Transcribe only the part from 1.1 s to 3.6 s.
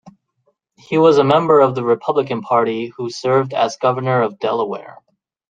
a member of the Republican Party who served